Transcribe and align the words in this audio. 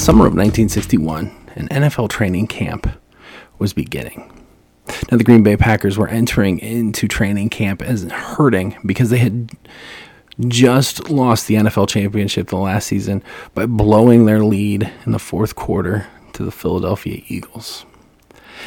Summer 0.00 0.24
of 0.24 0.32
1961, 0.32 1.30
an 1.56 1.68
NFL 1.68 2.08
training 2.08 2.46
camp 2.46 2.90
was 3.58 3.74
beginning. 3.74 4.32
Now, 5.10 5.18
the 5.18 5.24
Green 5.24 5.42
Bay 5.42 5.58
Packers 5.58 5.98
were 5.98 6.08
entering 6.08 6.58
into 6.58 7.06
training 7.06 7.50
camp 7.50 7.82
as 7.82 8.04
hurting 8.04 8.78
because 8.86 9.10
they 9.10 9.18
had 9.18 9.50
just 10.48 11.10
lost 11.10 11.46
the 11.46 11.56
NFL 11.56 11.86
championship 11.86 12.48
the 12.48 12.56
last 12.56 12.86
season 12.86 13.22
by 13.54 13.66
blowing 13.66 14.24
their 14.24 14.42
lead 14.42 14.90
in 15.04 15.12
the 15.12 15.18
fourth 15.18 15.54
quarter 15.54 16.06
to 16.32 16.44
the 16.44 16.50
Philadelphia 16.50 17.22
Eagles. 17.28 17.84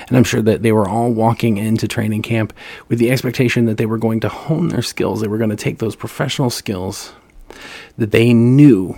And 0.08 0.16
I'm 0.16 0.24
sure 0.24 0.44
that 0.44 0.62
they 0.62 0.72
were 0.72 0.88
all 0.88 1.12
walking 1.12 1.58
into 1.58 1.88
training 1.88 2.22
camp 2.22 2.54
with 2.90 3.00
the 3.00 3.10
expectation 3.10 3.66
that 3.66 3.78
they 3.78 3.88
were 3.88 3.98
going 3.98 4.20
to 4.20 4.30
hone 4.30 4.68
their 4.68 4.84
skills. 4.84 5.22
They 5.22 5.28
were 5.28 5.40
going 5.40 5.50
to 5.50 5.56
take 5.56 5.80
those 5.80 5.96
professional 5.96 6.52
skills 6.52 7.14
that 7.98 8.12
they 8.12 8.36
knew 8.36 8.96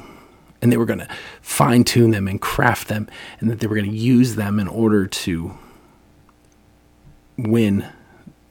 and 0.61 0.71
they 0.71 0.77
were 0.77 0.85
going 0.85 0.99
to 0.99 1.07
fine 1.41 1.83
tune 1.83 2.11
them 2.11 2.27
and 2.27 2.41
craft 2.41 2.87
them 2.87 3.07
and 3.39 3.49
that 3.49 3.59
they 3.59 3.67
were 3.67 3.75
going 3.75 3.89
to 3.89 3.97
use 3.97 4.35
them 4.35 4.59
in 4.59 4.67
order 4.67 5.05
to 5.05 5.57
win 7.37 7.85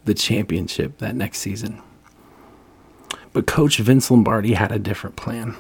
the 0.05 0.15
championship 0.15 0.99
that 0.99 1.15
next 1.15 1.39
season. 1.39 1.83
But 3.33 3.47
coach 3.47 3.79
Vince 3.79 4.11
Lombardi 4.11 4.55
had 4.55 4.71
a 4.71 4.79
different 4.79 5.17
plan. 5.17 5.57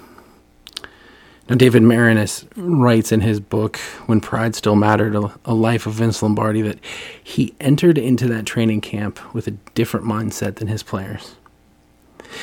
Now, 1.49 1.57
David 1.57 1.83
Maraniss 1.83 2.47
writes 2.57 3.13
in 3.13 3.21
his 3.21 3.39
book, 3.39 3.77
When 4.07 4.21
Pride 4.21 4.55
Still 4.55 4.77
Mattered, 4.77 5.15
a, 5.45 5.53
life 5.53 5.87
of 5.87 5.93
Vince 5.93 6.23
Lombardi, 6.23 6.63
that 6.63 6.79
he 7.23 7.55
entered 7.61 7.99
into 7.99 8.27
that 8.29 8.47
training 8.47 8.81
camp 8.81 9.35
with 9.35 9.47
a 9.47 9.51
different 9.75 10.07
mindset 10.07 10.57
than 10.57 10.69
his 10.69 10.83
players. 10.83 11.35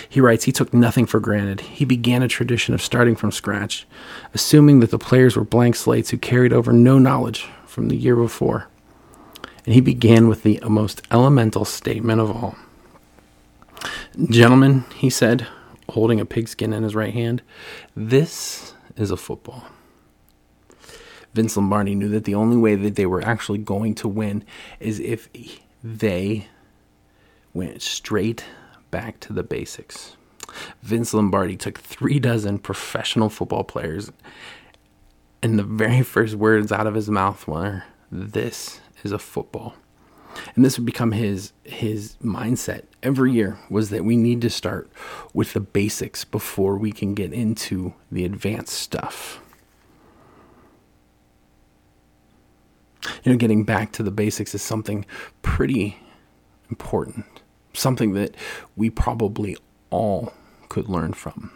He 0.08 0.22
writes, 0.22 0.46
he 0.46 0.52
took 0.52 0.74
nothing 0.74 1.06
for 1.06 1.20
granted. 1.20 1.62
He 1.62 1.86
began 1.86 2.24
a 2.24 2.28
tradition 2.28 2.74
of 2.74 2.82
starting 2.82 3.16
from 3.16 3.32
scratch, 3.32 3.88
assuming 4.34 4.80
that 4.80 4.92
the 4.92 5.00
players 5.00 5.36
were 5.36 5.44
blank 5.44 5.76
slates 5.76 6.10
who 6.10 6.18
carried 6.18 6.54
over 6.54 6.72
no 6.72 6.98
knowledge 7.00 7.48
from 7.66 7.90
the 7.90 7.96
year 7.96 8.16
before. 8.16 8.68
And 9.66 9.74
he 9.74 9.82
began 9.82 10.28
with 10.28 10.44
the 10.44 10.60
most 10.68 11.02
elemental 11.12 11.66
statement 11.66 12.20
of 12.20 12.32
all. 12.32 12.56
Gentlemen, 14.30 14.86
he 14.96 15.10
said, 15.10 15.48
holding 15.90 16.20
a 16.20 16.26
pigskin 16.26 16.74
in 16.74 16.84
his 16.84 16.96
right 16.96 17.14
hand, 17.14 17.42
this 17.96 18.74
is 18.96 19.12
a 19.12 19.18
football. 19.18 19.66
Vince 21.34 21.56
Lombardi 21.56 21.96
knew 21.96 22.10
that 22.10 22.26
the 22.26 22.36
only 22.36 22.58
way 22.58 22.76
that 22.76 22.96
they 22.96 23.06
were 23.06 23.24
actually 23.24 23.58
going 23.58 23.96
to 23.96 24.08
win 24.08 24.44
is 24.80 25.00
if 25.00 25.30
they 25.84 26.48
went 27.54 27.82
straight 27.82 28.44
back 28.92 29.20
to 29.22 29.34
the 29.34 29.44
basics. 29.44 30.16
Vince 30.84 31.14
Lombardi 31.14 31.56
took 31.56 31.80
three 31.80 32.20
dozen 32.20 32.60
professional 32.60 33.30
football 33.30 33.64
players, 33.64 34.12
and 35.42 35.58
the 35.58 35.64
very 35.64 36.04
first 36.04 36.36
words 36.36 36.72
out 36.72 36.88
of 36.88 36.94
his 36.94 37.10
mouth 37.10 37.48
were, 37.48 37.84
This 38.12 38.82
is 39.04 39.12
a 39.12 39.20
football. 39.20 39.76
And 40.56 40.64
this 40.64 40.78
would 40.78 40.86
become 40.86 41.12
his 41.12 41.54
his 41.64 42.16
mindset 42.24 42.84
every 43.04 43.32
year 43.32 43.58
was 43.70 43.90
that 43.90 44.06
we 44.06 44.16
need 44.16 44.42
to 44.42 44.50
start 44.50 44.90
with 45.34 45.54
the 45.54 45.60
basics 45.60 46.24
before 46.24 46.78
we 46.78 46.92
can 46.92 47.14
get 47.14 47.34
into 47.34 47.94
the 48.12 48.26
advanced 48.26 48.74
stuff. 48.74 49.42
You 53.24 53.32
know, 53.32 53.38
getting 53.38 53.64
back 53.64 53.92
to 53.94 54.04
the 54.04 54.12
basics 54.12 54.54
is 54.54 54.62
something 54.62 55.06
pretty 55.42 55.98
important, 56.70 57.26
something 57.74 58.14
that 58.14 58.36
we 58.76 58.90
probably 58.90 59.58
all 59.90 60.34
could 60.70 60.90
learn 60.90 61.14
from. 61.14 61.52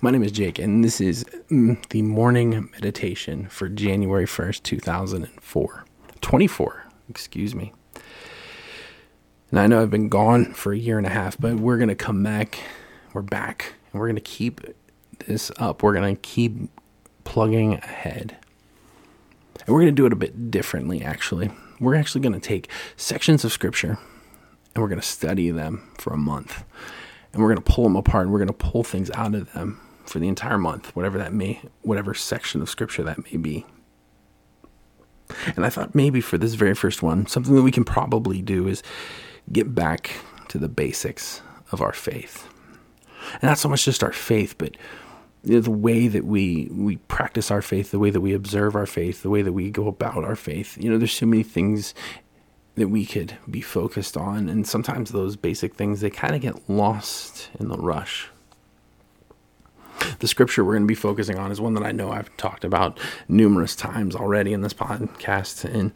My 0.00 0.10
name 0.10 0.22
is 0.22 0.32
Jake, 0.32 0.58
and 0.58 0.82
this 0.82 1.00
is 1.00 1.24
mm, 1.50 1.86
the 1.88 2.02
morning 2.02 2.70
meditation 2.72 3.48
for 3.48 3.68
January 3.68 4.26
1st, 4.26 4.62
2004. 4.62 5.84
24 6.20 6.86
excuse 7.08 7.54
me. 7.54 7.72
And 9.50 9.60
I 9.60 9.66
know 9.66 9.80
I've 9.80 9.90
been 9.90 10.08
gone 10.08 10.52
for 10.52 10.72
a 10.72 10.78
year 10.78 10.98
and 10.98 11.06
a 11.06 11.10
half, 11.10 11.38
but 11.38 11.54
we're 11.56 11.76
going 11.76 11.88
to 11.88 11.94
come 11.94 12.22
back. 12.22 12.58
We're 13.12 13.22
back. 13.22 13.74
And 13.92 14.00
we're 14.00 14.08
going 14.08 14.16
to 14.16 14.20
keep 14.20 14.60
this 15.26 15.52
up. 15.56 15.82
We're 15.82 15.94
going 15.94 16.16
to 16.16 16.20
keep 16.20 16.70
plugging 17.24 17.74
ahead. 17.74 18.36
And 19.66 19.68
we're 19.68 19.82
going 19.82 19.94
to 19.94 20.00
do 20.00 20.06
it 20.06 20.12
a 20.12 20.16
bit 20.16 20.50
differently, 20.50 21.02
actually. 21.02 21.50
We're 21.78 21.94
actually 21.94 22.22
going 22.22 22.32
to 22.32 22.40
take 22.40 22.68
sections 22.96 23.44
of 23.44 23.52
scripture 23.52 23.98
and 24.76 24.82
we're 24.82 24.90
going 24.90 25.00
to 25.00 25.06
study 25.06 25.50
them 25.50 25.88
for 25.96 26.12
a 26.12 26.18
month. 26.18 26.62
And 27.32 27.42
we're 27.42 27.48
going 27.48 27.64
to 27.64 27.72
pull 27.72 27.84
them 27.84 27.96
apart 27.96 28.24
and 28.24 28.32
we're 28.32 28.40
going 28.40 28.48
to 28.48 28.52
pull 28.52 28.84
things 28.84 29.10
out 29.12 29.34
of 29.34 29.50
them 29.54 29.80
for 30.04 30.18
the 30.18 30.28
entire 30.28 30.58
month, 30.58 30.94
whatever 30.94 31.16
that 31.16 31.32
may, 31.32 31.62
whatever 31.80 32.12
section 32.12 32.60
of 32.60 32.68
scripture 32.68 33.02
that 33.02 33.24
may 33.24 33.38
be. 33.38 33.64
And 35.56 35.64
I 35.64 35.70
thought 35.70 35.94
maybe 35.94 36.20
for 36.20 36.36
this 36.36 36.54
very 36.54 36.74
first 36.74 37.02
one, 37.02 37.26
something 37.26 37.54
that 37.54 37.62
we 37.62 37.72
can 37.72 37.84
probably 37.84 38.42
do 38.42 38.68
is 38.68 38.82
get 39.50 39.74
back 39.74 40.10
to 40.48 40.58
the 40.58 40.68
basics 40.68 41.40
of 41.72 41.80
our 41.80 41.94
faith. 41.94 42.46
And 43.32 43.44
not 43.44 43.56
so 43.56 43.70
much 43.70 43.86
just 43.86 44.04
our 44.04 44.12
faith, 44.12 44.56
but 44.58 44.76
you 45.42 45.54
know, 45.54 45.60
the 45.60 45.70
way 45.70 46.06
that 46.06 46.26
we 46.26 46.68
we 46.70 46.96
practice 46.96 47.50
our 47.50 47.62
faith, 47.62 47.92
the 47.92 47.98
way 47.98 48.10
that 48.10 48.20
we 48.20 48.34
observe 48.34 48.76
our 48.76 48.86
faith, 48.86 49.22
the 49.22 49.30
way 49.30 49.40
that 49.40 49.54
we 49.54 49.70
go 49.70 49.88
about 49.88 50.22
our 50.22 50.36
faith. 50.36 50.76
You 50.76 50.90
know, 50.90 50.98
there's 50.98 51.12
so 51.12 51.24
many 51.24 51.42
things 51.42 51.94
that 52.76 52.88
we 52.88 53.04
could 53.04 53.36
be 53.50 53.60
focused 53.60 54.16
on, 54.16 54.48
and 54.48 54.66
sometimes 54.66 55.10
those 55.10 55.34
basic 55.36 55.74
things 55.74 56.00
they 56.00 56.10
kind 56.10 56.34
of 56.34 56.40
get 56.40 56.68
lost 56.70 57.48
in 57.58 57.68
the 57.68 57.76
rush. 57.76 58.28
The 60.18 60.28
scripture 60.28 60.62
we're 60.62 60.74
going 60.74 60.82
to 60.82 60.86
be 60.86 60.94
focusing 60.94 61.38
on 61.38 61.50
is 61.50 61.60
one 61.60 61.74
that 61.74 61.82
I 61.82 61.92
know 61.92 62.12
I've 62.12 62.34
talked 62.36 62.64
about 62.64 62.98
numerous 63.28 63.74
times 63.74 64.14
already 64.14 64.52
in 64.52 64.60
this 64.60 64.74
podcast, 64.74 65.64
and 65.64 65.92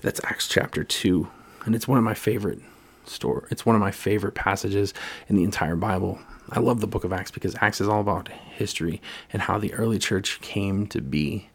that's 0.00 0.20
Acts 0.24 0.48
chapter 0.48 0.84
2. 0.84 1.28
And 1.64 1.74
it's 1.74 1.88
one 1.88 1.98
of 1.98 2.04
my 2.04 2.14
favorite 2.14 2.60
story. 3.04 3.46
It's 3.50 3.66
one 3.66 3.74
of 3.74 3.80
my 3.80 3.90
favorite 3.90 4.34
passages 4.34 4.94
in 5.28 5.36
the 5.36 5.44
entire 5.44 5.76
Bible. 5.76 6.20
I 6.50 6.60
love 6.60 6.80
the 6.80 6.86
book 6.86 7.04
of 7.04 7.12
Acts 7.12 7.30
because 7.32 7.56
Acts 7.60 7.80
is 7.80 7.88
all 7.88 8.00
about 8.00 8.28
history 8.28 9.00
and 9.32 9.42
how 9.42 9.58
the 9.58 9.74
early 9.74 9.98
church 9.98 10.40
came 10.40 10.86
to 10.88 11.00
be. 11.00 11.48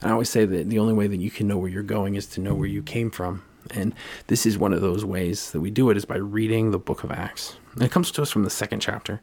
And 0.00 0.10
I 0.10 0.12
always 0.12 0.30
say 0.30 0.44
that 0.44 0.68
the 0.68 0.78
only 0.78 0.92
way 0.92 1.06
that 1.06 1.20
you 1.20 1.30
can 1.30 1.48
know 1.48 1.56
where 1.56 1.70
you're 1.70 1.82
going 1.82 2.16
is 2.16 2.26
to 2.28 2.40
know 2.40 2.54
where 2.54 2.68
you 2.68 2.82
came 2.82 3.10
from. 3.10 3.42
And 3.70 3.94
this 4.26 4.46
is 4.46 4.58
one 4.58 4.72
of 4.72 4.80
those 4.80 5.04
ways 5.04 5.50
that 5.52 5.60
we 5.60 5.70
do 5.70 5.90
it 5.90 5.96
is 5.96 6.04
by 6.04 6.16
reading 6.16 6.70
the 6.70 6.78
book 6.78 7.02
of 7.04 7.10
Acts. 7.10 7.56
And 7.74 7.82
it 7.82 7.90
comes 7.90 8.10
to 8.12 8.22
us 8.22 8.30
from 8.30 8.44
the 8.44 8.50
second 8.50 8.80
chapter. 8.80 9.14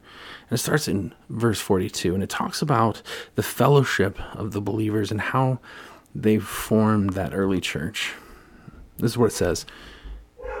And 0.48 0.58
it 0.58 0.62
starts 0.62 0.88
in 0.88 1.14
verse 1.28 1.60
42. 1.60 2.14
And 2.14 2.22
it 2.22 2.30
talks 2.30 2.60
about 2.60 3.02
the 3.34 3.42
fellowship 3.42 4.18
of 4.34 4.52
the 4.52 4.60
believers 4.60 5.10
and 5.10 5.20
how 5.20 5.60
they 6.14 6.38
formed 6.38 7.10
that 7.10 7.34
early 7.34 7.60
church. 7.60 8.14
This 8.98 9.12
is 9.12 9.18
what 9.18 9.26
it 9.26 9.34
says. 9.34 9.64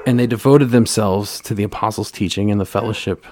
And 0.06 0.18
they 0.18 0.26
devoted 0.26 0.70
themselves 0.70 1.40
to 1.42 1.54
the 1.54 1.62
apostles' 1.62 2.10
teaching 2.10 2.50
and 2.50 2.60
the 2.60 2.64
fellowship, 2.64 3.24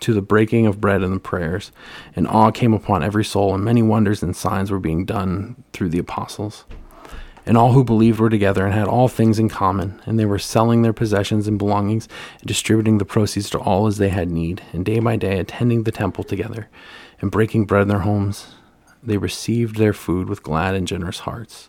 to 0.00 0.12
the 0.12 0.22
breaking 0.22 0.66
of 0.66 0.80
bread 0.80 1.02
and 1.02 1.16
the 1.16 1.20
prayers. 1.20 1.72
And 2.14 2.28
awe 2.28 2.50
came 2.50 2.72
upon 2.72 3.02
every 3.02 3.24
soul, 3.24 3.54
and 3.54 3.64
many 3.64 3.82
wonders 3.82 4.22
and 4.22 4.36
signs 4.36 4.70
were 4.70 4.78
being 4.78 5.04
done 5.04 5.64
through 5.72 5.88
the 5.88 5.98
apostles. 5.98 6.64
And 7.46 7.58
all 7.58 7.72
who 7.72 7.84
believed 7.84 8.20
were 8.20 8.30
together 8.30 8.64
and 8.64 8.74
had 8.74 8.88
all 8.88 9.08
things 9.08 9.38
in 9.38 9.50
common, 9.50 10.00
and 10.06 10.18
they 10.18 10.24
were 10.24 10.38
selling 10.38 10.80
their 10.80 10.94
possessions 10.94 11.46
and 11.46 11.58
belongings 11.58 12.08
and 12.40 12.48
distributing 12.48 12.98
the 12.98 13.04
proceeds 13.04 13.50
to 13.50 13.58
all 13.58 13.86
as 13.86 13.98
they 13.98 14.08
had 14.08 14.30
need, 14.30 14.62
and 14.72 14.84
day 14.84 14.98
by 14.98 15.16
day 15.16 15.38
attending 15.38 15.82
the 15.82 15.92
temple 15.92 16.24
together 16.24 16.68
and 17.20 17.30
breaking 17.30 17.66
bread 17.66 17.82
in 17.82 17.88
their 17.88 18.00
homes. 18.00 18.54
They 19.02 19.18
received 19.18 19.76
their 19.76 19.92
food 19.92 20.28
with 20.28 20.42
glad 20.42 20.74
and 20.74 20.88
generous 20.88 21.20
hearts, 21.20 21.68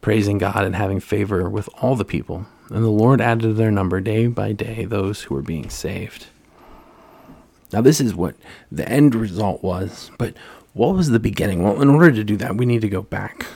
praising 0.00 0.38
God 0.38 0.64
and 0.64 0.76
having 0.76 1.00
favor 1.00 1.50
with 1.50 1.68
all 1.82 1.96
the 1.96 2.04
people. 2.04 2.46
And 2.70 2.84
the 2.84 2.88
Lord 2.88 3.20
added 3.20 3.42
to 3.42 3.52
their 3.52 3.72
number 3.72 4.00
day 4.00 4.28
by 4.28 4.52
day 4.52 4.84
those 4.84 5.22
who 5.22 5.34
were 5.34 5.42
being 5.42 5.70
saved. 5.70 6.26
Now, 7.72 7.80
this 7.80 8.00
is 8.00 8.14
what 8.14 8.36
the 8.70 8.88
end 8.88 9.14
result 9.14 9.62
was, 9.62 10.10
but 10.16 10.34
what 10.74 10.94
was 10.94 11.10
the 11.10 11.18
beginning? 11.18 11.64
Well, 11.64 11.82
in 11.82 11.90
order 11.90 12.12
to 12.12 12.24
do 12.24 12.36
that, 12.36 12.56
we 12.56 12.66
need 12.66 12.82
to 12.82 12.88
go 12.88 13.02
back 13.02 13.46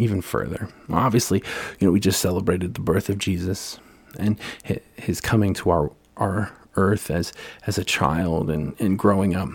even 0.00 0.20
further. 0.20 0.68
Obviously, 0.90 1.42
you 1.78 1.86
know, 1.86 1.92
we 1.92 2.00
just 2.00 2.20
celebrated 2.20 2.74
the 2.74 2.80
birth 2.80 3.08
of 3.08 3.18
Jesus 3.18 3.78
and 4.18 4.38
his 4.96 5.20
coming 5.20 5.54
to 5.54 5.70
our 5.70 5.92
our 6.16 6.52
earth 6.76 7.10
as 7.10 7.32
as 7.66 7.78
a 7.78 7.84
child 7.84 8.50
and, 8.50 8.74
and 8.80 8.98
growing 8.98 9.34
up. 9.34 9.48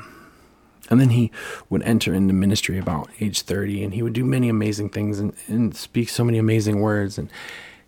And 0.90 1.00
then 1.00 1.10
he 1.10 1.32
would 1.70 1.82
enter 1.84 2.14
into 2.14 2.34
ministry 2.34 2.78
about 2.78 3.10
age 3.22 3.42
30 3.42 3.84
and 3.84 3.94
he 3.94 4.04
would 4.04 4.14
do 4.14 4.26
many 4.26 4.50
amazing 4.50 4.90
things 4.90 5.20
and, 5.20 5.34
and 5.48 5.76
speak 5.76 6.10
so 6.10 6.24
many 6.24 6.38
amazing 6.38 6.82
words 6.82 7.18
and 7.18 7.30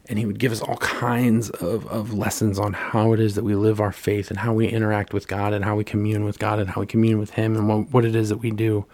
and 0.07 0.19
he 0.19 0.25
would 0.25 0.39
give 0.39 0.51
us 0.51 0.61
all 0.61 0.77
kinds 0.77 1.49
of, 1.49 1.87
of 1.87 2.13
lessons 2.13 2.59
on 2.59 2.73
how 2.73 3.13
it 3.13 3.19
is 3.19 3.35
that 3.35 3.43
we 3.43 3.55
live 3.55 3.81
our 3.81 3.91
faith 3.91 4.29
and 4.29 4.39
how 4.39 4.53
we 4.53 4.67
interact 4.67 5.13
with 5.13 5.27
God 5.27 5.51
and 5.51 5.65
how 5.65 5.75
we 5.75 5.83
commune 5.83 6.23
with 6.23 6.37
God 6.37 6.59
and 6.59 6.69
how 6.69 6.81
we 6.81 6.87
commune 6.87 7.19
with 7.19 7.31
him 7.31 7.55
and 7.55 7.67
what, 7.67 7.91
what 7.91 8.05
it 8.05 8.15
is 8.15 8.29
that 8.29 8.37
we 8.37 8.51
do. 8.51 8.85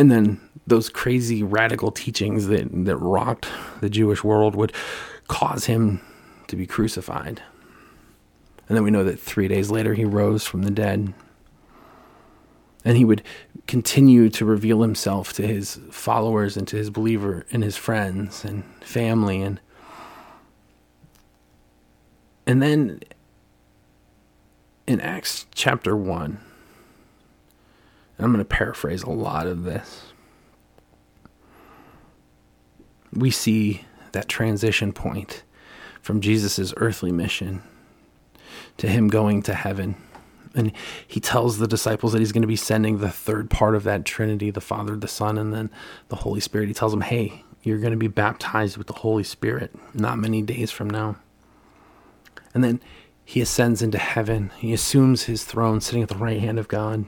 And 0.00 0.10
then 0.10 0.40
those 0.66 0.88
crazy 0.88 1.42
radical 1.42 1.90
teachings 1.90 2.46
that, 2.46 2.70
that 2.86 2.96
rocked 2.96 3.48
the 3.82 3.90
Jewish 3.90 4.24
world 4.24 4.54
would 4.54 4.72
cause 5.28 5.66
him 5.66 6.00
to 6.46 6.56
be 6.56 6.66
crucified. 6.66 7.42
And 8.66 8.78
then 8.78 8.82
we 8.82 8.90
know 8.90 9.04
that 9.04 9.20
three 9.20 9.46
days 9.46 9.70
later 9.70 9.92
he 9.92 10.06
rose 10.06 10.46
from 10.46 10.62
the 10.62 10.70
dead. 10.70 11.12
And 12.82 12.96
he 12.96 13.04
would 13.04 13.22
continue 13.66 14.30
to 14.30 14.46
reveal 14.46 14.80
himself 14.80 15.34
to 15.34 15.46
his 15.46 15.78
followers 15.90 16.56
and 16.56 16.66
to 16.68 16.78
his 16.78 16.88
believer 16.88 17.44
and 17.52 17.62
his 17.62 17.76
friends 17.76 18.42
and 18.42 18.64
family 18.82 19.42
and 19.42 19.60
and 22.46 22.62
then 22.62 23.00
in 24.86 24.98
Acts 25.02 25.44
chapter 25.54 25.94
1 25.94 26.40
I'm 28.24 28.32
going 28.32 28.44
to 28.44 28.44
paraphrase 28.44 29.02
a 29.02 29.10
lot 29.10 29.46
of 29.46 29.64
this. 29.64 30.12
We 33.12 33.30
see 33.30 33.84
that 34.12 34.28
transition 34.28 34.92
point 34.92 35.42
from 36.00 36.20
Jesus' 36.20 36.72
earthly 36.76 37.12
mission 37.12 37.62
to 38.76 38.88
him 38.88 39.08
going 39.08 39.42
to 39.42 39.54
heaven. 39.54 39.96
And 40.54 40.72
he 41.06 41.20
tells 41.20 41.58
the 41.58 41.68
disciples 41.68 42.12
that 42.12 42.18
he's 42.18 42.32
going 42.32 42.42
to 42.42 42.48
be 42.48 42.56
sending 42.56 42.98
the 42.98 43.10
third 43.10 43.50
part 43.50 43.74
of 43.74 43.84
that 43.84 44.04
Trinity, 44.04 44.50
the 44.50 44.60
Father, 44.60 44.96
the 44.96 45.08
Son, 45.08 45.38
and 45.38 45.52
then 45.52 45.70
the 46.08 46.16
Holy 46.16 46.40
Spirit. 46.40 46.68
He 46.68 46.74
tells 46.74 46.92
them, 46.92 47.02
hey, 47.02 47.44
you're 47.62 47.78
going 47.78 47.92
to 47.92 47.96
be 47.96 48.08
baptized 48.08 48.76
with 48.76 48.86
the 48.86 48.94
Holy 48.94 49.22
Spirit 49.22 49.74
not 49.94 50.18
many 50.18 50.42
days 50.42 50.70
from 50.70 50.90
now. 50.90 51.16
And 52.52 52.64
then 52.64 52.80
he 53.24 53.40
ascends 53.40 53.80
into 53.80 53.98
heaven. 53.98 54.50
He 54.58 54.72
assumes 54.72 55.24
his 55.24 55.44
throne 55.44 55.80
sitting 55.80 56.02
at 56.02 56.08
the 56.08 56.16
right 56.16 56.40
hand 56.40 56.58
of 56.58 56.66
God. 56.66 57.04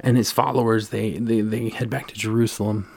And 0.00 0.16
his 0.16 0.30
followers, 0.30 0.88
they, 0.88 1.12
they, 1.12 1.40
they 1.40 1.68
head 1.68 1.88
back 1.88 2.08
to 2.08 2.14
Jerusalem 2.14 2.90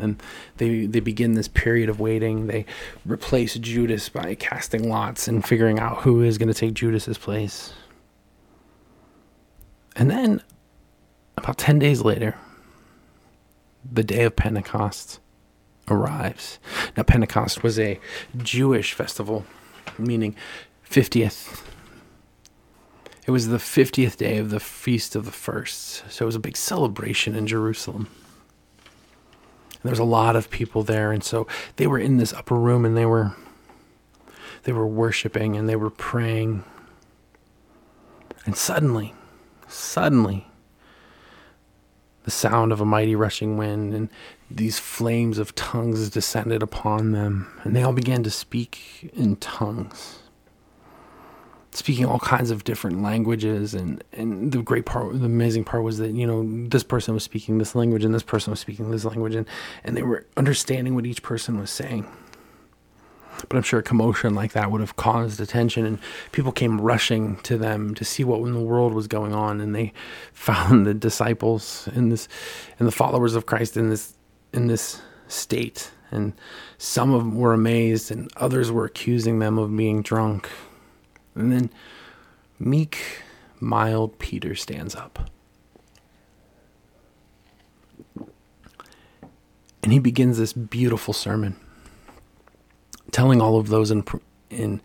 and 0.00 0.22
they 0.56 0.86
they 0.86 1.00
begin 1.00 1.34
this 1.34 1.48
period 1.48 1.88
of 1.88 2.00
waiting. 2.00 2.46
They 2.46 2.66
replace 3.04 3.54
Judas 3.54 4.08
by 4.08 4.34
casting 4.34 4.88
lots 4.88 5.28
and 5.28 5.46
figuring 5.46 5.78
out 5.78 6.02
who 6.02 6.22
is 6.22 6.38
going 6.38 6.48
to 6.48 6.54
take 6.54 6.74
Judas's 6.74 7.18
place. 7.18 7.72
And 9.96 10.10
then 10.10 10.42
about 11.36 11.58
10 11.58 11.78
days 11.78 12.02
later, 12.02 12.36
the 13.90 14.02
day 14.02 14.24
of 14.24 14.34
Pentecost 14.34 15.20
arrives. 15.88 16.58
Now 16.96 17.02
Pentecost 17.02 17.62
was 17.62 17.78
a 17.78 18.00
Jewish 18.36 18.92
festival 18.92 19.44
meaning 19.98 20.34
50th 20.90 21.62
it 23.26 23.30
was 23.30 23.48
the 23.48 23.56
50th 23.56 24.16
day 24.16 24.38
of 24.38 24.50
the 24.50 24.60
feast 24.60 25.16
of 25.16 25.24
the 25.24 25.32
firsts. 25.32 26.02
So 26.08 26.24
it 26.24 26.26
was 26.26 26.34
a 26.36 26.40
big 26.40 26.56
celebration 26.56 27.34
in 27.34 27.46
Jerusalem 27.46 28.08
there 29.84 29.92
was 29.92 29.98
a 29.98 30.04
lot 30.04 30.34
of 30.34 30.50
people 30.50 30.82
there, 30.82 31.12
and 31.12 31.22
so 31.22 31.46
they 31.76 31.86
were 31.86 31.98
in 31.98 32.16
this 32.16 32.32
upper 32.32 32.56
room 32.56 32.84
and 32.84 32.96
they 32.96 33.04
were 33.04 33.36
they 34.62 34.72
were 34.72 34.86
worshiping 34.86 35.56
and 35.56 35.68
they 35.68 35.76
were 35.76 35.90
praying. 35.90 36.64
And 38.46 38.56
suddenly, 38.56 39.14
suddenly, 39.68 40.46
the 42.24 42.30
sound 42.30 42.72
of 42.72 42.80
a 42.80 42.86
mighty 42.86 43.14
rushing 43.14 43.58
wind 43.58 43.92
and 43.92 44.08
these 44.50 44.78
flames 44.78 45.36
of 45.36 45.54
tongues 45.54 46.08
descended 46.08 46.62
upon 46.62 47.12
them, 47.12 47.60
and 47.62 47.76
they 47.76 47.82
all 47.82 47.92
began 47.92 48.22
to 48.22 48.30
speak 48.30 49.10
in 49.14 49.36
tongues 49.36 50.20
speaking 51.76 52.06
all 52.06 52.20
kinds 52.20 52.50
of 52.50 52.64
different 52.64 53.02
languages 53.02 53.74
and 53.74 54.02
and 54.12 54.52
the 54.52 54.62
great 54.62 54.86
part 54.86 55.18
the 55.18 55.26
amazing 55.26 55.64
part 55.64 55.82
was 55.82 55.98
that 55.98 56.12
you 56.12 56.26
know 56.26 56.68
this 56.68 56.84
person 56.84 57.14
was 57.14 57.24
speaking 57.24 57.58
this 57.58 57.74
language 57.74 58.04
and 58.04 58.14
this 58.14 58.22
person 58.22 58.50
was 58.50 58.60
speaking 58.60 58.90
this 58.90 59.04
language 59.04 59.34
and 59.34 59.46
and 59.82 59.96
they 59.96 60.02
were 60.02 60.26
understanding 60.36 60.94
what 60.94 61.06
each 61.06 61.22
person 61.22 61.58
was 61.58 61.70
saying. 61.70 62.06
But 63.48 63.56
i'm 63.56 63.62
sure 63.62 63.80
a 63.80 63.82
commotion 63.82 64.34
like 64.34 64.52
that 64.52 64.70
would 64.70 64.80
have 64.80 64.96
caused 64.96 65.40
attention 65.40 65.84
and 65.84 65.98
people 66.32 66.52
came 66.52 66.80
rushing 66.80 67.36
to 67.38 67.58
them 67.58 67.94
to 67.96 68.04
see 68.04 68.22
what 68.24 68.40
in 68.40 68.54
the 68.54 68.60
world 68.60 68.94
was 68.94 69.08
going 69.08 69.34
on 69.34 69.60
and 69.60 69.74
they 69.74 69.92
found 70.32 70.86
the 70.86 70.94
disciples 70.94 71.88
in 71.94 72.08
this 72.08 72.28
and 72.78 72.86
the 72.86 72.92
followers 72.92 73.34
of 73.34 73.46
christ 73.46 73.76
in 73.76 73.90
this 73.90 74.14
in 74.52 74.68
this 74.68 75.02
state. 75.26 75.90
And 76.10 76.32
some 76.78 77.12
of 77.12 77.24
them 77.24 77.36
were 77.36 77.52
amazed 77.52 78.10
and 78.10 78.30
others 78.36 78.70
were 78.70 78.84
accusing 78.84 79.40
them 79.40 79.58
of 79.58 79.76
being 79.76 80.02
drunk 80.02 80.48
and 81.34 81.52
then 81.52 81.70
meek, 82.58 83.22
mild 83.60 84.18
Peter 84.18 84.54
stands 84.54 84.94
up. 84.94 85.30
And 89.82 89.92
he 89.92 89.98
begins 89.98 90.38
this 90.38 90.52
beautiful 90.54 91.12
sermon, 91.12 91.56
telling 93.10 93.40
all 93.42 93.58
of 93.58 93.68
those 93.68 93.90
in 93.90 94.02
in 94.48 94.80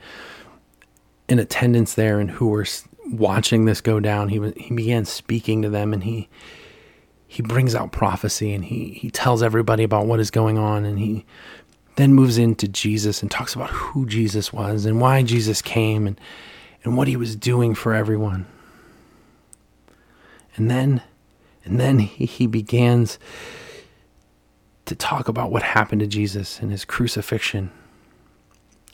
in 1.29 1.39
attendance 1.39 1.93
there 1.93 2.19
and 2.19 2.31
who 2.31 2.47
were 2.47 2.65
watching 3.09 3.65
this 3.65 3.79
go 3.79 3.99
down. 3.99 4.29
He 4.29 4.39
was, 4.39 4.53
he 4.57 4.73
began 4.73 5.05
speaking 5.05 5.61
to 5.61 5.69
them, 5.69 5.93
and 5.93 6.03
he 6.03 6.27
he 7.27 7.41
brings 7.41 7.75
out 7.75 7.93
prophecy, 7.93 8.53
and 8.53 8.65
he 8.65 8.89
he 8.89 9.09
tells 9.09 9.41
everybody 9.41 9.83
about 9.83 10.05
what 10.05 10.19
is 10.19 10.31
going 10.31 10.57
on, 10.57 10.83
and 10.83 10.99
he 10.99 11.25
then 11.99 12.13
moves 12.13 12.37
into 12.37 12.67
Jesus 12.67 13.21
and 13.21 13.29
talks 13.29 13.55
about 13.55 13.69
who 13.69 14.05
Jesus 14.05 14.53
was 14.53 14.85
and 14.85 15.01
why 15.01 15.21
Jesus 15.21 15.61
came 15.61 16.07
and, 16.07 16.19
and 16.83 16.95
what 16.95 17.07
he 17.07 17.17
was 17.17 17.35
doing 17.35 17.75
for 17.75 17.93
everyone. 17.93 18.45
And 20.55 20.71
then 20.71 21.01
and 21.65 21.79
then 21.79 21.99
he, 21.99 22.25
he 22.25 22.47
begins 22.47 23.19
to 24.85 24.95
talk 24.95 25.27
about 25.27 25.51
what 25.51 25.61
happened 25.61 26.01
to 26.01 26.07
Jesus 26.07 26.59
and 26.59 26.71
his 26.71 26.85
crucifixion. 26.85 27.71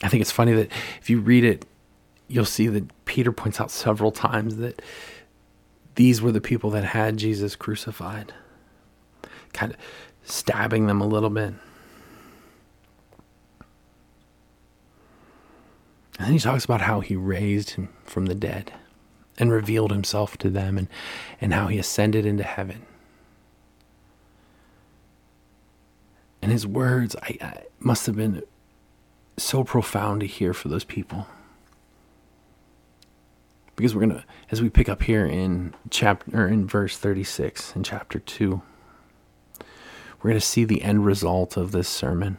I 0.02 0.08
think 0.08 0.20
it's 0.20 0.32
funny 0.32 0.52
that 0.52 0.70
if 1.00 1.08
you 1.08 1.20
read 1.20 1.44
it, 1.44 1.64
you'll 2.28 2.44
see 2.44 2.66
that 2.66 3.04
Peter 3.06 3.32
points 3.32 3.60
out 3.60 3.70
several 3.70 4.10
times 4.10 4.56
that 4.56 4.82
these 5.94 6.20
were 6.20 6.32
the 6.32 6.40
people 6.40 6.70
that 6.70 6.84
had 6.84 7.16
Jesus 7.16 7.56
crucified, 7.56 8.34
kind 9.54 9.72
of 9.72 9.78
stabbing 10.24 10.86
them 10.86 11.00
a 11.00 11.06
little 11.06 11.30
bit. 11.30 11.54
And 16.18 16.26
then 16.26 16.32
he 16.32 16.38
talks 16.38 16.64
about 16.64 16.82
how 16.82 17.00
he 17.00 17.16
raised 17.16 17.70
him 17.70 17.90
from 18.04 18.26
the 18.26 18.34
dead 18.34 18.72
and 19.38 19.52
revealed 19.52 19.90
himself 19.90 20.38
to 20.38 20.50
them 20.50 20.78
and, 20.78 20.88
and 21.40 21.52
how 21.52 21.66
he 21.66 21.78
ascended 21.78 22.24
into 22.24 22.42
heaven. 22.42 22.86
And 26.40 26.52
his 26.52 26.66
words 26.66 27.16
I, 27.22 27.38
I 27.40 27.62
must 27.80 28.06
have 28.06 28.16
been 28.16 28.42
so 29.36 29.64
profound 29.64 30.20
to 30.20 30.26
hear 30.26 30.54
for 30.54 30.68
those 30.68 30.84
people. 30.84 31.26
Because 33.74 33.94
we're 33.94 34.06
going 34.06 34.20
to, 34.20 34.24
as 34.50 34.62
we 34.62 34.70
pick 34.70 34.88
up 34.88 35.02
here 35.02 35.26
in 35.26 35.74
chapter, 35.90 36.48
in 36.48 36.66
verse 36.66 36.96
36 36.96 37.76
in 37.76 37.82
chapter 37.82 38.18
2, 38.18 38.62
we're 40.22 40.30
going 40.30 40.40
to 40.40 40.46
see 40.46 40.64
the 40.64 40.82
end 40.82 41.04
result 41.04 41.58
of 41.58 41.72
this 41.72 41.88
sermon. 41.88 42.38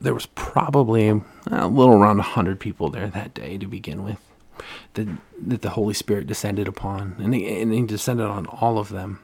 there 0.00 0.14
was 0.14 0.26
probably 0.26 1.08
a 1.08 1.68
little 1.68 1.94
around 1.94 2.18
100 2.18 2.60
people 2.60 2.88
there 2.88 3.08
that 3.08 3.34
day 3.34 3.58
to 3.58 3.66
begin 3.66 4.04
with 4.04 4.20
that, 4.94 5.08
that 5.40 5.62
the 5.62 5.70
Holy 5.70 5.94
Spirit 5.94 6.26
descended 6.26 6.68
upon. 6.68 7.16
And 7.18 7.34
he, 7.34 7.60
and 7.60 7.72
he 7.72 7.82
descended 7.82 8.26
on 8.26 8.46
all 8.46 8.78
of 8.78 8.90
them 8.90 9.20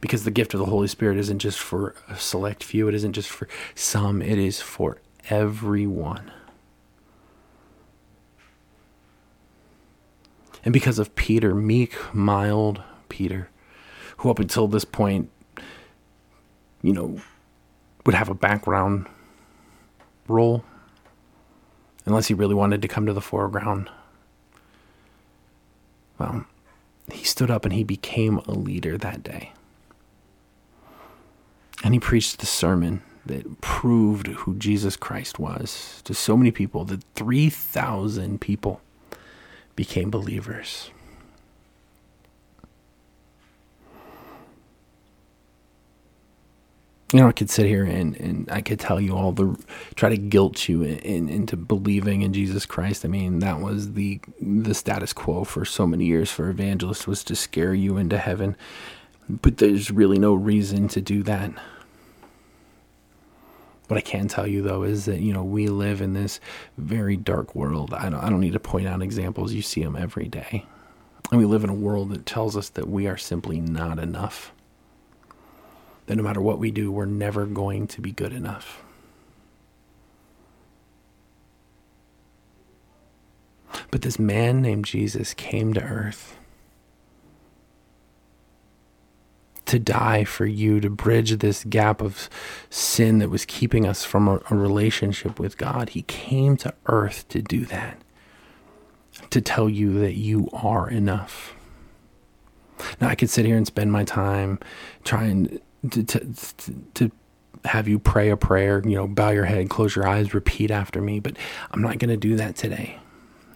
because 0.00 0.24
the 0.24 0.30
gift 0.30 0.54
of 0.54 0.60
the 0.60 0.66
Holy 0.66 0.88
Spirit 0.88 1.18
isn't 1.18 1.40
just 1.40 1.58
for 1.58 1.94
a 2.08 2.16
select 2.16 2.62
few, 2.62 2.88
it 2.88 2.94
isn't 2.94 3.12
just 3.12 3.28
for 3.28 3.48
some, 3.74 4.22
it 4.22 4.38
is 4.38 4.60
for 4.60 4.98
everyone. 5.28 6.30
And 10.64 10.72
because 10.72 10.98
of 10.98 11.14
Peter, 11.14 11.54
meek, 11.54 11.96
mild 12.14 12.82
Peter, 13.08 13.48
who 14.18 14.30
up 14.30 14.38
until 14.38 14.68
this 14.68 14.84
point 14.84 15.30
you 16.82 16.92
know, 16.92 17.20
would 18.06 18.14
have 18.14 18.28
a 18.28 18.34
background 18.34 19.06
role 20.30 20.64
unless 22.06 22.28
he 22.28 22.34
really 22.34 22.54
wanted 22.54 22.80
to 22.82 22.88
come 22.88 23.06
to 23.06 23.12
the 23.12 23.20
foreground. 23.20 23.90
Well, 26.18 26.46
he 27.12 27.24
stood 27.24 27.50
up 27.50 27.64
and 27.64 27.74
he 27.74 27.84
became 27.84 28.38
a 28.38 28.52
leader 28.52 28.96
that 28.96 29.22
day. 29.22 29.52
And 31.82 31.94
he 31.94 32.00
preached 32.00 32.38
the 32.38 32.46
sermon 32.46 33.02
that 33.24 33.60
proved 33.60 34.26
who 34.28 34.54
Jesus 34.54 34.96
Christ 34.96 35.38
was 35.38 36.00
to 36.04 36.14
so 36.14 36.36
many 36.36 36.50
people 36.50 36.84
that 36.86 37.04
3,000 37.14 38.40
people 38.40 38.80
became 39.76 40.10
believers. 40.10 40.90
You 47.12 47.20
know, 47.20 47.28
I 47.28 47.32
could 47.32 47.50
sit 47.50 47.66
here 47.66 47.84
and, 47.84 48.16
and 48.16 48.50
I 48.50 48.60
could 48.60 48.78
tell 48.78 49.00
you 49.00 49.16
all 49.16 49.32
the 49.32 49.56
try 49.96 50.10
to 50.10 50.16
guilt 50.16 50.68
you 50.68 50.82
in, 50.82 50.98
in, 50.98 51.28
into 51.28 51.56
believing 51.56 52.22
in 52.22 52.32
Jesus 52.32 52.66
Christ. 52.66 53.04
I 53.04 53.08
mean, 53.08 53.40
that 53.40 53.60
was 53.60 53.94
the 53.94 54.20
the 54.40 54.74
status 54.74 55.12
quo 55.12 55.44
for 55.44 55.64
so 55.64 55.86
many 55.86 56.06
years 56.06 56.30
for 56.30 56.48
evangelists 56.48 57.08
was 57.08 57.24
to 57.24 57.34
scare 57.34 57.74
you 57.74 57.96
into 57.96 58.18
heaven. 58.18 58.56
But 59.28 59.58
there's 59.58 59.90
really 59.90 60.18
no 60.18 60.34
reason 60.34 60.88
to 60.88 61.00
do 61.00 61.22
that. 61.24 61.50
What 63.88 63.96
I 63.96 64.02
can 64.02 64.28
tell 64.28 64.46
you 64.46 64.62
though 64.62 64.84
is 64.84 65.06
that 65.06 65.20
you 65.20 65.32
know 65.32 65.42
we 65.42 65.66
live 65.66 66.00
in 66.00 66.12
this 66.12 66.38
very 66.78 67.16
dark 67.16 67.56
world. 67.56 67.92
I 67.92 68.08
don't 68.08 68.20
I 68.22 68.30
don't 68.30 68.40
need 68.40 68.52
to 68.52 68.60
point 68.60 68.86
out 68.86 69.02
examples. 69.02 69.52
You 69.52 69.62
see 69.62 69.82
them 69.82 69.96
every 69.96 70.28
day, 70.28 70.64
and 71.32 71.40
we 71.40 71.46
live 71.46 71.64
in 71.64 71.70
a 71.70 71.74
world 71.74 72.10
that 72.10 72.24
tells 72.24 72.56
us 72.56 72.68
that 72.70 72.88
we 72.88 73.08
are 73.08 73.16
simply 73.16 73.60
not 73.60 73.98
enough. 73.98 74.52
That 76.10 76.16
no 76.16 76.24
matter 76.24 76.40
what 76.40 76.58
we 76.58 76.72
do, 76.72 76.90
we're 76.90 77.04
never 77.04 77.46
going 77.46 77.86
to 77.86 78.00
be 78.00 78.10
good 78.10 78.32
enough. 78.32 78.82
But 83.92 84.02
this 84.02 84.18
man 84.18 84.60
named 84.60 84.86
Jesus 84.86 85.34
came 85.34 85.72
to 85.74 85.80
earth 85.80 86.36
to 89.66 89.78
die 89.78 90.24
for 90.24 90.46
you, 90.46 90.80
to 90.80 90.90
bridge 90.90 91.38
this 91.38 91.62
gap 91.62 92.02
of 92.02 92.28
sin 92.70 93.20
that 93.20 93.30
was 93.30 93.44
keeping 93.46 93.86
us 93.86 94.02
from 94.02 94.26
a, 94.26 94.40
a, 94.50 94.56
relationship 94.56 95.38
with 95.38 95.56
God. 95.56 95.90
He 95.90 96.02
came 96.02 96.56
to 96.56 96.74
earth 96.86 97.28
to 97.28 97.40
do 97.40 97.64
that, 97.66 97.98
to 99.30 99.40
tell 99.40 99.68
you 99.68 100.00
that 100.00 100.14
you 100.14 100.48
are 100.52 100.90
enough. 100.90 101.54
Now, 103.00 103.06
I 103.06 103.14
could 103.14 103.30
sit 103.30 103.46
here 103.46 103.56
and 103.56 103.64
spend 103.64 103.92
my 103.92 104.02
time 104.02 104.58
trying 105.04 105.60
to, 105.88 106.02
to, 106.02 106.34
to 106.94 107.10
have 107.64 107.88
you 107.88 107.98
pray 107.98 108.30
a 108.30 108.36
prayer, 108.36 108.82
you 108.84 108.94
know, 108.94 109.06
bow 109.06 109.30
your 109.30 109.44
head, 109.44 109.68
close 109.70 109.94
your 109.94 110.06
eyes, 110.06 110.34
repeat 110.34 110.70
after 110.70 111.00
me, 111.00 111.20
but 111.20 111.36
I'm 111.70 111.82
not 111.82 111.98
going 111.98 112.10
to 112.10 112.16
do 112.16 112.36
that 112.36 112.56
today. 112.56 112.98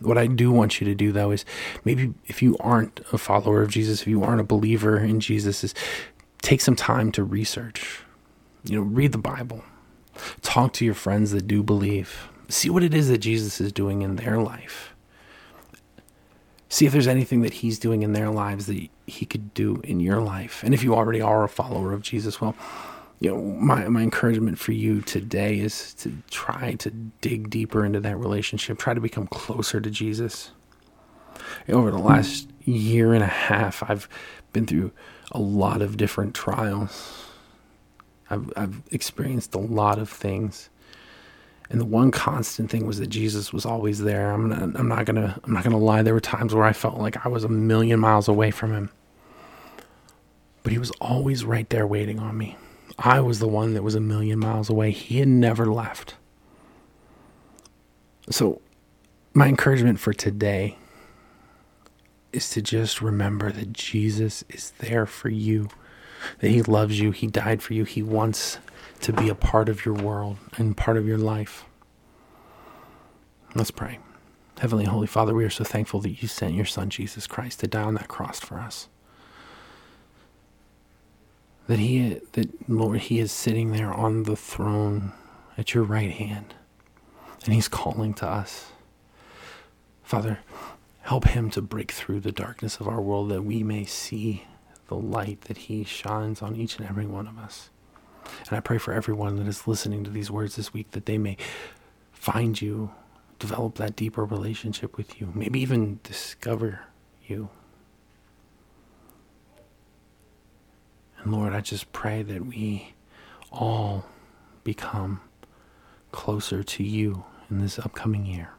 What 0.01 0.19
I 0.19 0.27
do 0.27 0.51
want 0.51 0.81
you 0.81 0.87
to 0.87 0.95
do 0.95 1.13
though 1.13 1.31
is 1.31 1.45
maybe 1.85 2.13
if 2.27 2.43
you 2.43 2.57
aren't 2.61 3.01
a 3.13 3.19
follower 3.19 3.63
of 3.63 3.71
Jesus, 3.71 4.03
if 4.03 4.09
you 4.09 4.23
aren't 4.23 4.41
a 4.41 4.45
believer 4.45 4.99
in 4.99 5.21
Jesus, 5.21 5.65
is 5.65 5.75
take 6.43 6.61
some 6.61 6.77
time 6.77 7.13
to 7.13 7.25
research. 7.25 8.03
You 8.65 8.77
know, 8.77 8.83
read 8.83 9.13
the 9.13 9.19
Bible. 9.19 9.65
Talk 10.43 10.73
to 10.75 10.85
your 10.85 10.95
friends 10.95 11.31
that 11.31 11.47
do 11.47 11.63
believe. 11.63 12.29
See 12.49 12.71
what 12.71 12.83
it 12.83 12.95
is 12.95 13.09
that 13.09 13.19
Jesus 13.19 13.61
is 13.61 13.73
doing 13.73 14.03
in 14.03 14.17
their 14.17 14.39
life. 14.39 14.95
See 16.69 16.87
if 16.87 16.93
there's 16.93 17.07
anything 17.07 17.43
that 17.43 17.55
he's 17.55 17.79
doing 17.79 18.03
in 18.03 18.13
their 18.13 18.31
lives 18.31 18.67
that 18.67 18.89
he 19.07 19.27
could 19.27 19.55
do 19.55 19.81
in 19.85 20.01
your 20.01 20.21
life. 20.21 20.63
And 20.65 20.75
if 20.75 20.83
you 20.83 20.95
already 20.95 21.21
are 21.21 21.45
a 21.45 21.49
follower 21.49 21.93
of 21.93 22.03
Jesus, 22.03 22.41
well, 22.41 22.55
you 23.21 23.31
know, 23.31 23.41
my, 23.41 23.89
my 23.89 24.03
encouragement 24.03 24.59
for 24.59 24.73
you 24.73 25.01
today 25.01 25.59
is 25.59 25.95
to 25.95 26.19
try 26.31 26.75
to 26.75 26.91
dig 26.91 27.51
deeper 27.51 27.85
into 27.85 28.01
that 28.01 28.17
relationship, 28.19 28.79
try 28.79 28.95
to 28.95 29.01
become 29.01 29.27
closer 29.29 29.81
to 29.81 29.91
Jesus. 29.91 30.51
Over 31.69 31.91
the 31.91 31.99
last 31.99 32.49
year 32.65 33.15
and 33.15 33.23
a 33.23 33.29
half, 33.29 33.83
I've 33.89 34.09
been 34.53 34.67
through 34.67 34.93
a 35.33 35.39
lot 35.39 35.83
of 35.83 35.97
different 35.97 36.35
trials. 36.35 37.25
I've, 38.31 38.53
I've 38.57 38.83
experienced 38.91 39.55
a 39.55 39.59
lot 39.59 39.99
of 39.99 40.09
things. 40.09 40.71
And 41.71 41.81
the 41.81 41.85
one 41.85 42.11
constant 42.11 42.71
thing 42.71 42.87
was 42.87 42.99
that 42.99 43.09
Jesus 43.09 43.53
was 43.53 43.65
always 43.65 44.01
there. 44.01 44.33
I'm 44.33 44.49
not, 44.49 44.79
I'm 44.79 44.89
not 44.89 45.07
gonna 45.07 45.41
I'm 45.45 45.53
not 45.53 45.65
gonna 45.65 45.79
lie. 45.79 46.03
There 46.03 46.15
were 46.15 46.21
times 46.21 46.55
where 46.55 46.65
I 46.65 46.73
felt 46.73 46.99
like 46.99 47.25
I 47.25 47.29
was 47.29 47.45
a 47.45 47.49
million 47.49 48.01
miles 48.01 48.29
away 48.29 48.51
from 48.51 48.73
him, 48.73 48.91
but 50.63 50.73
he 50.73 50.79
was 50.79 50.91
always 51.01 51.45
right 51.45 51.69
there 51.71 51.87
waiting 51.87 52.19
on 52.19 52.37
me. 52.37 52.57
I 52.99 53.21
was 53.21 53.39
the 53.39 53.49
one 53.49 53.75
that 53.75 53.83
was 53.83 53.95
a 53.95 54.01
million 54.01 54.39
miles 54.39 54.71
away. 54.71 54.91
He 54.91 55.19
had 55.19 55.29
never 55.29 55.67
left. 55.67 56.15
So, 58.31 58.61
my 59.35 59.49
encouragement 59.49 59.99
for 59.99 60.13
today 60.13 60.79
is 62.33 62.49
to 62.51 62.63
just 62.63 63.03
remember 63.03 63.51
that 63.53 63.73
Jesus 63.73 64.45
is 64.49 64.73
there 64.79 65.07
for 65.07 65.29
you, 65.29 65.69
that 66.41 66.51
He 66.51 66.63
loves 66.63 67.01
you, 67.01 67.11
He 67.11 67.27
died 67.27 67.63
for 67.63 67.75
you, 67.75 67.85
He 67.85 68.03
wants 68.03 68.59
to 69.05 69.13
be 69.13 69.29
a 69.29 69.35
part 69.35 69.69
of 69.69 69.85
your 69.85 69.95
world 69.95 70.39
and 70.57 70.77
part 70.77 70.97
of 70.97 71.07
your 71.07 71.19
life. 71.19 71.65
Let's 73.55 73.71
pray. 73.71 73.99
Heavenly 74.59 74.85
Holy 74.85 75.07
Father, 75.07 75.35
we 75.35 75.45
are 75.45 75.51
so 75.51 75.65
thankful 75.65 76.01
that 76.01 76.23
you 76.23 76.29
sent 76.29 76.55
your 76.55 76.65
Son, 76.65 76.91
Jesus 76.91 77.27
Christ, 77.27 77.61
to 77.61 77.67
die 77.67 77.83
on 77.83 77.95
that 77.95 78.09
cross 78.09 78.41
for 78.41 78.59
us 78.59 78.89
that 81.67 81.79
he 81.79 82.21
that 82.33 82.69
Lord 82.69 83.01
he 83.01 83.19
is 83.19 83.33
sitting 83.33 83.73
there 83.73 83.93
on 83.93 84.25
the 84.25 84.37
throne 84.37 85.13
at 85.57 85.75
your 85.75 85.85
right 85.85 86.11
hand 86.11 86.55
and 87.45 87.55
he's 87.55 87.69
calling 87.69 88.15
to 88.15 88.27
us 88.27 88.73
father 90.03 90.41
help 91.03 91.29
him 91.29 91.51
to 91.51 91.63
break 91.63 91.93
through 91.93 92.21
the 92.21 92.33
darkness 92.33 92.81
of 92.81 92.89
our 92.89 93.01
world 93.01 93.31
that 93.31 93.43
we 93.43 93.63
may 93.63 93.85
see 93.85 94.45
the 94.89 94.95
light 94.95 95.43
that 95.43 95.57
he 95.57 95.85
shines 95.85 96.43
on 96.43 96.55
each 96.57 96.79
and 96.79 96.87
every 96.87 97.07
one 97.07 97.27
of 97.27 97.39
us 97.39 97.71
and 98.49 98.57
i 98.57 98.61
pray 98.61 98.79
for 98.79 98.93
everyone 98.93 99.37
that 99.37 99.47
is 99.47 99.67
listening 99.67 100.05
to 100.05 100.11
these 100.11 100.31
words 100.31 100.57
this 100.57 100.73
week 100.73 100.91
that 100.93 101.07
they 101.07 101.19
may 101.19 101.37
find 102.13 102.61
you 102.61 102.91
develop 103.39 103.77
that 103.77 103.97
deeper 103.97 104.25
relationship 104.25 104.97
with 104.97 105.21
you 105.21 105.31
maybe 105.35 105.61
even 105.61 105.99
discover 106.03 106.81
you 107.27 107.49
And 111.25 111.33
Lord, 111.33 111.55
I 111.55 111.61
just 111.63 111.91
pray 111.93 112.23
that 112.23 112.45
we 112.47 112.95
all 113.51 114.05
become 114.63 115.23
closer 116.13 116.63
to 116.63 116.85
you 116.85 117.25
in 117.51 117.61
this 117.61 117.79
upcoming 117.79 118.27
year. 118.27 118.51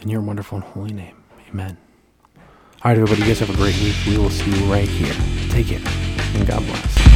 In 0.00 0.08
your 0.08 0.20
wonderful 0.20 0.56
and 0.56 0.64
holy 0.64 0.92
name, 0.92 1.22
amen. 1.48 1.76
All 2.82 2.90
right, 2.90 2.98
everybody, 2.98 3.20
you 3.20 3.28
guys 3.28 3.38
have 3.40 3.50
a 3.50 3.56
great 3.56 3.78
week. 3.80 3.94
We 4.06 4.18
will 4.18 4.30
see 4.30 4.50
you 4.50 4.72
right 4.72 4.88
here. 4.88 5.14
Take 5.50 5.70
it, 5.70 5.86
and 6.34 6.46
God 6.46 6.64
bless. 6.64 7.09